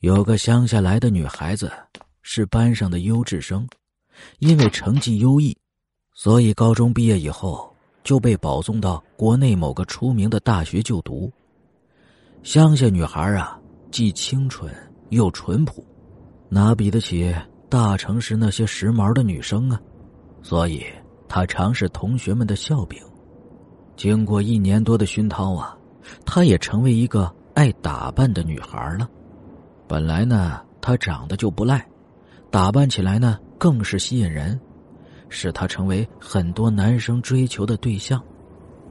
[0.00, 1.72] 有个乡下来的女孩子，
[2.22, 3.66] 是班上的优质生，
[4.38, 5.56] 因为成绩优异，
[6.14, 7.74] 所以高中毕业以后
[8.04, 11.28] 就被保送到国内某个出名的大学就读。
[12.44, 13.58] 乡下女孩啊，
[13.90, 14.72] 既清纯
[15.08, 15.84] 又淳朴，
[16.48, 17.34] 哪比得起
[17.68, 19.80] 大城市那些时髦的女生啊？
[20.42, 20.80] 所以
[21.26, 23.02] 她常是同学们的笑柄。
[23.96, 25.76] 经过一年多的熏陶啊，
[26.24, 29.10] 她也成为一个爱打扮的女孩了。
[29.88, 31.84] 本来呢，她长得就不赖，
[32.50, 34.60] 打扮起来呢更是吸引人，
[35.30, 38.22] 使她成为很多男生追求的对象，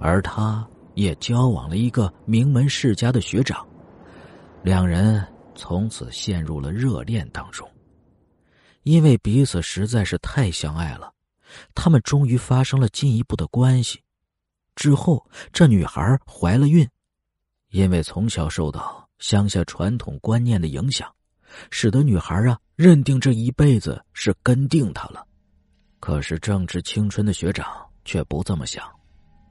[0.00, 3.66] 而她也交往了一个名门世家的学长，
[4.62, 5.22] 两人
[5.54, 7.68] 从此陷入了热恋当中。
[8.84, 11.12] 因为彼此实在是太相爱了，
[11.74, 14.02] 他们终于发生了进一步的关系。
[14.74, 16.88] 之后，这女孩怀了孕，
[17.70, 19.07] 因为从小受到。
[19.18, 21.08] 乡下传统观念的影响，
[21.70, 25.24] 使得女孩啊认定这一辈子是跟定他了。
[26.00, 27.66] 可是正值青春的学长
[28.04, 28.84] 却不这么想，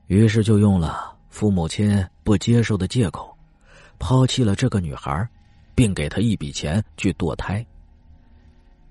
[0.07, 3.37] 于是就用了父母亲不接受的借口，
[3.99, 5.27] 抛弃了这个女孩，
[5.75, 7.65] 并给她一笔钱去堕胎。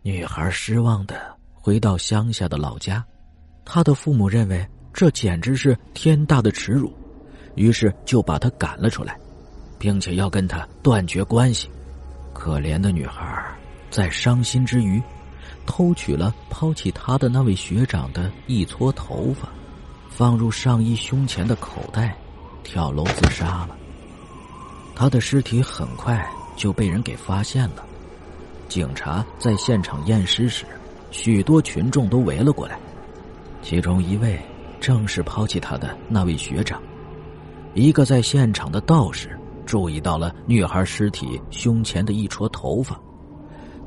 [0.03, 3.05] 女孩失望的回到乡下的老家，
[3.65, 6.95] 她的父母认为这简直是天大的耻辱，
[7.55, 9.19] 于是就把她赶了出来。
[9.79, 11.69] 并且要跟他断绝关系。
[12.33, 13.45] 可怜的女孩
[13.91, 15.03] 在伤心之余，
[15.65, 19.49] 偷取了抛弃她的那位学长的一撮头发，
[20.11, 22.17] 放入上衣胸前的口袋，
[22.63, 23.77] 跳楼自杀了。
[24.95, 27.85] 他的尸体很快就被人给发现了。
[28.69, 30.65] 警察在现场验尸时，
[31.11, 32.79] 许多群众都围了过来，
[33.63, 34.39] 其中一位
[34.81, 36.83] 正是抛弃他的那位学长。
[37.75, 39.39] 一个在现场的道士。
[39.67, 42.99] 注意到了女孩尸体胸前的一撮头发，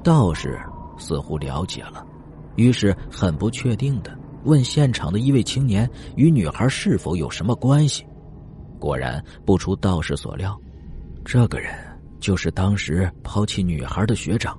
[0.04, 0.60] 道士
[0.98, 2.06] 似乎了解了，
[2.58, 8.06] 于是很不确定的问现场的一位青年与女孩是否有什么关系。
[8.78, 10.60] 果然不出道士所料，
[11.26, 11.74] 这个人
[12.20, 14.58] 就是当时抛弃女孩的学长。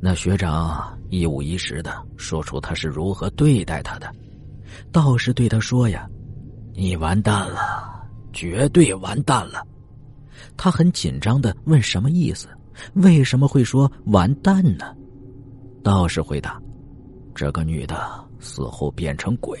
[0.00, 4.10] 那学长一五一十的说出他是如何对待他的。
[4.90, 6.08] 道士对他说：“呀，
[6.74, 8.02] 你完蛋了，
[8.32, 9.62] 绝对完蛋了。”
[10.56, 12.48] 他很紧张的问：“什么意思？
[12.94, 14.96] 为什么会说完蛋呢？”
[15.84, 16.60] 道士回答
[17.34, 19.58] ：“这个女的死后变成鬼，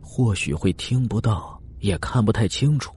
[0.00, 2.94] 或许会听不到，也看不太清楚。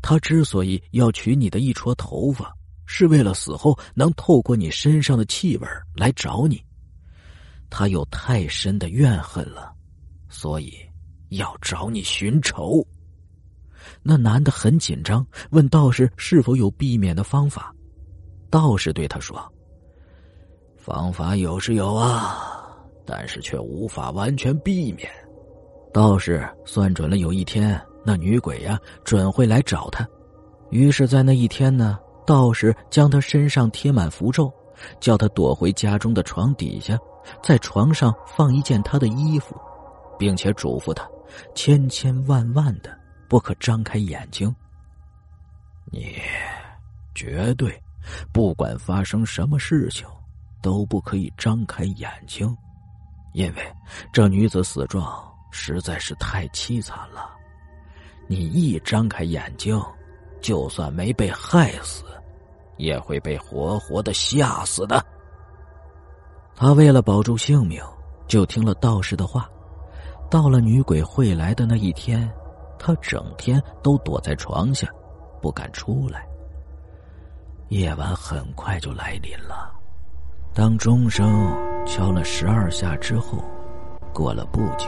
[0.00, 2.52] 她之所以要取你的一撮头发，
[2.86, 6.62] 是为了死后能透过你身上的气味来找你。
[7.68, 9.74] 她有太深的怨恨了，
[10.28, 10.72] 所以
[11.30, 12.86] 要找你寻仇。”
[14.02, 17.74] 那男的很紧张，问道士是否有避免的方法。
[18.50, 19.36] 道士对他说
[20.78, 25.10] ：“方法有是有啊，但是却无法完全避免。”
[25.92, 30.06] 道士算准了有一天那女鬼呀准会来找他，
[30.70, 34.52] 于是，在那一天呢，道士将他身上贴满符咒，
[35.00, 36.98] 叫他躲回家中的床底下，
[37.42, 39.56] 在床上放一件他的衣服，
[40.18, 41.08] 并且嘱咐他
[41.54, 42.90] 千千万万的。
[43.28, 44.54] 不可张开眼睛。
[45.92, 46.16] 你
[47.14, 47.80] 绝对
[48.32, 50.06] 不管发生什么事情，
[50.60, 52.56] 都不可以张开眼睛，
[53.34, 53.74] 因为
[54.12, 57.30] 这女子死状实在是太凄惨了。
[58.26, 59.80] 你一张开眼睛，
[60.40, 62.04] 就算没被害死，
[62.76, 65.04] 也会被活活的吓死的。
[66.56, 67.80] 他为了保住性命，
[68.26, 69.48] 就听了道士的话。
[70.28, 72.28] 到了女鬼会来的那一天。
[72.86, 74.88] 他整天都躲在床下，
[75.42, 76.24] 不敢出来。
[77.70, 79.74] 夜晚很快就来临了，
[80.54, 81.26] 当钟声
[81.84, 83.42] 敲了十二下之后，
[84.14, 84.86] 过了不久，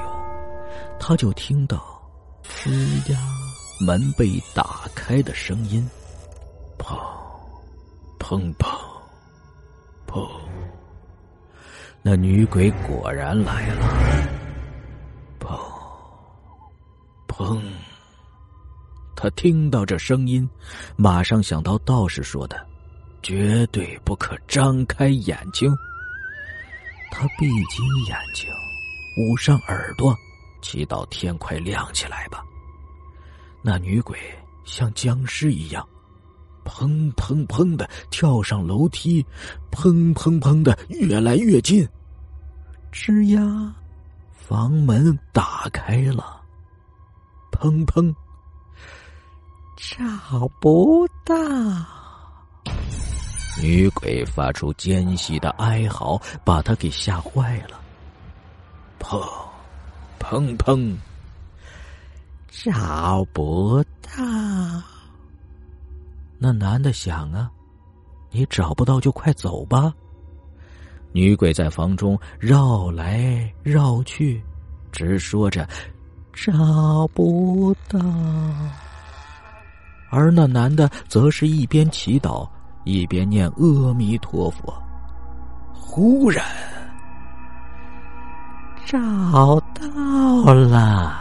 [1.00, 2.00] 他就听到
[2.46, 3.18] “吱呀”
[3.84, 5.84] 门被打开的声音
[6.78, 6.96] ，“砰，
[8.20, 8.78] 砰砰，
[10.06, 10.24] 砰”，
[12.00, 13.86] 那女鬼果然来了
[15.40, 15.58] ，“砰，
[17.26, 17.60] 砰”。
[19.20, 20.48] 他听到这声音，
[20.94, 22.64] 马上想到道士说的
[23.20, 25.76] ：“绝对不可张开眼睛。”
[27.10, 28.48] 他闭紧眼睛，
[29.18, 30.14] 捂上耳朵，
[30.62, 32.44] 祈祷天快亮起来吧。
[33.60, 34.16] 那女鬼
[34.64, 35.84] 像僵尸一样，
[36.64, 39.26] 砰砰砰的跳上楼梯，
[39.72, 41.84] 砰砰砰的越来越近。
[42.92, 43.74] 吱呀，
[44.32, 46.40] 房门打开了，
[47.50, 48.14] 砰砰。
[49.78, 51.36] 找不到，
[53.62, 57.80] 女鬼发出尖细的哀嚎，把他给吓坏了。
[58.98, 59.22] 砰，
[60.18, 60.96] 砰砰，
[62.50, 64.10] 找不到。
[66.38, 67.48] 那男的想啊，
[68.32, 69.94] 你找不到就快走吧。
[71.12, 74.42] 女鬼在房中绕来绕去，
[74.90, 75.66] 直说着
[76.32, 77.98] 找不到。
[80.10, 82.48] 而那男的则是一边祈祷，
[82.84, 84.74] 一边念阿弥陀佛。
[85.72, 86.44] 忽然，
[88.86, 91.14] 找到了，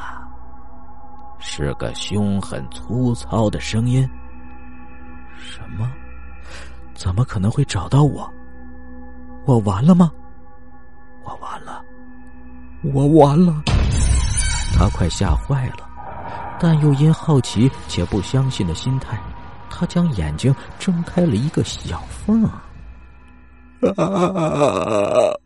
[1.40, 4.08] 是个凶狠粗糙的声音。
[5.38, 5.90] 什么？
[6.94, 8.28] 怎么可能会找到我？
[9.46, 10.12] 我完了吗？
[11.24, 11.84] 我完了，
[12.94, 13.64] 我完了！
[14.74, 15.87] 他快吓坏了。
[16.60, 19.22] 但又因好奇且不相信的心态，
[19.70, 22.62] 他将眼睛睁开了一个小缝儿。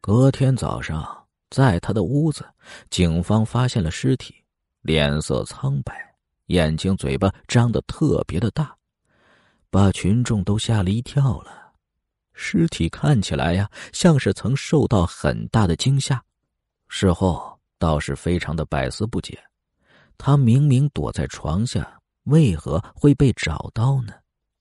[0.00, 2.46] 隔天早上，在他的屋子，
[2.90, 4.34] 警方发现了尸体，
[4.82, 6.14] 脸色苍白，
[6.46, 8.76] 眼睛、嘴巴张得特别的大，
[9.70, 11.72] 把群众都吓了一跳了。
[12.32, 16.22] 尸体看起来呀，像是曾受到很大的惊吓，
[16.88, 19.36] 事后倒是非常的百思不解。
[20.16, 24.12] 他明明躲在床下，为何会被找到呢？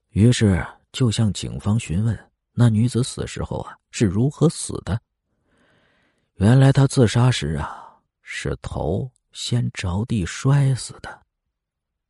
[0.09, 2.17] 于是就向警方询问
[2.51, 4.99] 那女子死时候啊是如何死的。
[6.35, 11.21] 原来她自杀时啊是头先着地摔死的。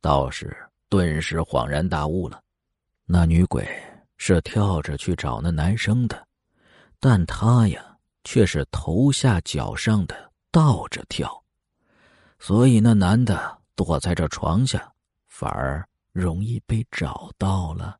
[0.00, 0.54] 道士
[0.88, 2.42] 顿时恍然大悟了，
[3.04, 3.66] 那女鬼
[4.16, 6.26] 是跳着去找那男生的，
[7.00, 11.43] 但他呀却是头下脚上的倒着跳。
[12.46, 14.92] 所以，那男的躲在这床下，
[15.28, 17.96] 反而容易被找到了。